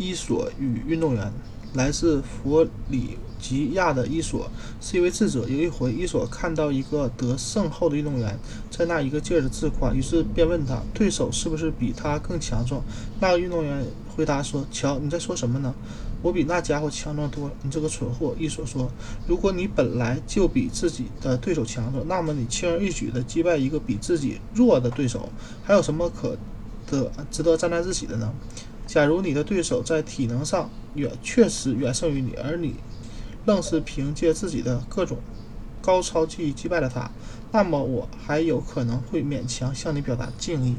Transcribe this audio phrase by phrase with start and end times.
[0.00, 1.32] 伊索与运动员。
[1.74, 5.48] 来自弗里吉亚的伊索是一位智者。
[5.48, 8.36] 有一回，伊索看到一个得胜后的运动员
[8.72, 12.82] 在那一个劲儿的自夸，于是便问他：“对手是不是比他更强壮？”
[13.20, 15.72] 那个运动员回答说：“瞧，你在说什么呢？
[16.22, 18.34] 我比那家伙强壮多了。”你这个蠢货！
[18.36, 18.90] 伊索说
[19.28, 25.28] ：“如果你本来就比自己的对手强壮，那么你轻而易举地击败一个比自己弱的对手，
[25.62, 26.36] 还有什么可
[26.90, 28.34] 得值得沾沾自喜的呢？”
[28.92, 32.74] 假如你的对手在体能上远确实远胜于你，而你
[33.46, 35.18] 愣是凭借自己的各种
[35.80, 37.08] 高超技艺击败了他，
[37.52, 40.74] 那么我还有可能会勉强向你表达敬意。